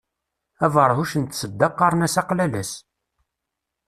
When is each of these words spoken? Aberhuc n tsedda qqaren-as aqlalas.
Aberhuc 0.65 1.13
n 1.17 1.23
tsedda 1.25 1.67
qqaren-as 1.71 2.15
aqlalas. 2.21 2.71